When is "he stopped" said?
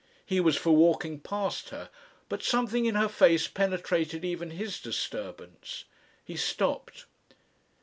6.25-7.05